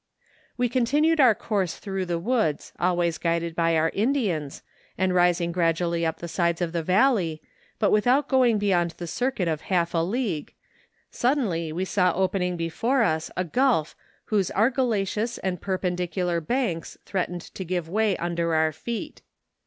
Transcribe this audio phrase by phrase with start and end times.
[0.57, 4.63] We continued our course through the woods, always guided by our Indians,
[4.97, 7.39] and rising gradually up the sides of the valley,
[7.77, 10.55] but without going beyond the circuit of half a league,
[11.11, 13.95] suddenly we saw open¬ ing before us a gulf
[14.25, 16.47] whose argillaceous and perpen 276 MOUNTAIN ADVENTURES.
[16.47, 19.21] dicular banks threatened to give way under our feet.